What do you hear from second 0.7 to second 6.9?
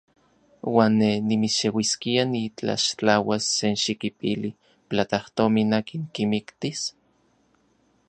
¿Uan ne nimixeuiskia nitlaxtlauas senxikipili platajtomin akin kimiktis?